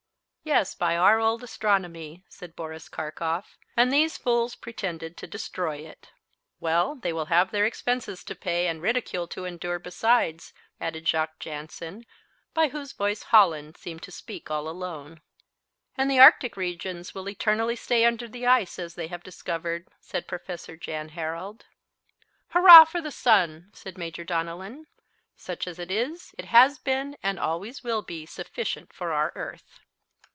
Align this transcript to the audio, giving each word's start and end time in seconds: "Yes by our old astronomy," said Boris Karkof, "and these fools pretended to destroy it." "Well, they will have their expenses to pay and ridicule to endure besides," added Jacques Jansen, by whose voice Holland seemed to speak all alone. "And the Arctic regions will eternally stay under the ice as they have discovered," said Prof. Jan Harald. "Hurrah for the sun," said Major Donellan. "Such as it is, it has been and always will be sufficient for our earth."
"Yes 0.43 0.73
by 0.73 0.97
our 0.97 1.19
old 1.19 1.43
astronomy," 1.43 2.25
said 2.27 2.55
Boris 2.55 2.89
Karkof, 2.89 3.57
"and 3.77 3.93
these 3.93 4.17
fools 4.17 4.55
pretended 4.55 5.15
to 5.17 5.27
destroy 5.27 5.77
it." 5.77 6.09
"Well, 6.59 6.95
they 6.95 7.13
will 7.13 7.25
have 7.27 7.51
their 7.51 7.63
expenses 7.65 8.23
to 8.23 8.33
pay 8.33 8.65
and 8.67 8.81
ridicule 8.81 9.27
to 9.29 9.45
endure 9.45 9.77
besides," 9.77 10.51
added 10.81 11.07
Jacques 11.07 11.37
Jansen, 11.39 12.07
by 12.55 12.69
whose 12.69 12.91
voice 12.91 13.21
Holland 13.21 13.77
seemed 13.77 14.01
to 14.01 14.11
speak 14.11 14.49
all 14.49 14.67
alone. 14.67 15.21
"And 15.95 16.09
the 16.09 16.19
Arctic 16.19 16.57
regions 16.57 17.13
will 17.13 17.29
eternally 17.29 17.75
stay 17.75 18.03
under 18.03 18.27
the 18.27 18.47
ice 18.47 18.79
as 18.79 18.95
they 18.95 19.07
have 19.07 19.23
discovered," 19.23 19.89
said 19.99 20.27
Prof. 20.27 20.67
Jan 20.79 21.09
Harald. 21.09 21.67
"Hurrah 22.49 22.85
for 22.85 22.99
the 22.99 23.11
sun," 23.11 23.69
said 23.73 23.95
Major 23.95 24.23
Donellan. 24.25 24.87
"Such 25.37 25.67
as 25.67 25.77
it 25.77 25.91
is, 25.91 26.33
it 26.39 26.45
has 26.45 26.79
been 26.79 27.15
and 27.21 27.39
always 27.39 27.83
will 27.83 28.01
be 28.01 28.25
sufficient 28.25 28.91
for 28.91 29.13
our 29.13 29.31
earth." 29.35 29.79